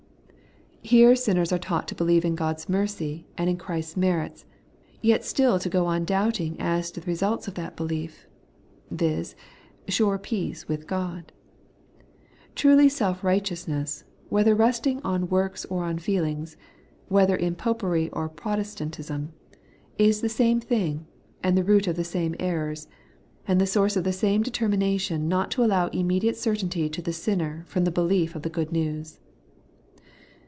[0.83, 4.45] Here sinners are taught to believe in God's mercy and in Christ's merits,
[4.99, 8.25] yet stQl to go on doubting as to the results of that belief,
[8.89, 9.35] viz.
[9.87, 11.31] sure peace with God.
[12.55, 16.57] Truly self righteousness, whether resting on works or on feelings,
[17.09, 19.31] whether in Popery or Protestantism,
[19.99, 21.05] is the same thing,
[21.43, 22.87] and the root of the same errors,
[23.47, 27.63] and the source of the same determination not to allow immediate certainty to the sinner
[27.67, 29.19] from the belief of the good news.